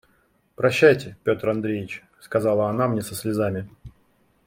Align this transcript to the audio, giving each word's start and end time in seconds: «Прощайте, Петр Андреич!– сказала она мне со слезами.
«Прощайте, 0.55 1.15
Петр 1.23 1.49
Андреич!– 1.49 2.03
сказала 2.19 2.71
она 2.71 2.87
мне 2.87 3.03
со 3.03 3.13
слезами. 3.13 3.69